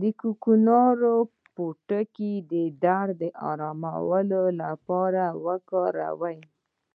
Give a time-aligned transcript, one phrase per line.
[0.00, 1.14] د کوکنارو
[1.54, 3.82] پوټکی د درد د ارام
[4.62, 6.38] لپاره وکاروئ